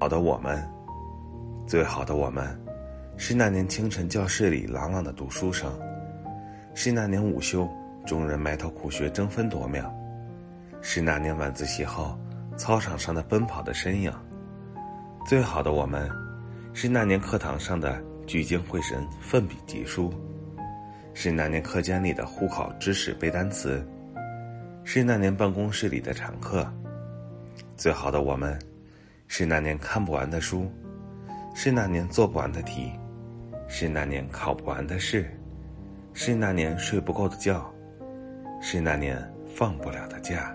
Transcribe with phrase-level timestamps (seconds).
[0.00, 0.62] 好的我们，
[1.66, 2.44] 最好的我们，
[3.16, 5.72] 是那年清晨教室里朗朗的读书声，
[6.74, 7.66] 是那年午休
[8.04, 9.90] 众人埋头苦学争分夺秒，
[10.82, 12.18] 是那年晚自习后
[12.56, 14.12] 操场上的奔跑的身影。
[15.26, 16.10] 最好的我们，
[16.74, 20.12] 是那年课堂上的聚精会神奋笔疾书，
[21.14, 23.82] 是那年课间里的互考知识背单词，
[24.82, 26.70] 是那年办公室里的常客。
[27.74, 28.58] 最好的我们。
[29.36, 30.70] 是那年看不完的书，
[31.56, 32.92] 是那年做不完的题，
[33.66, 35.28] 是那年考不完的试，
[36.12, 37.68] 是那年睡不够的觉，
[38.62, 40.53] 是那年放不了的假。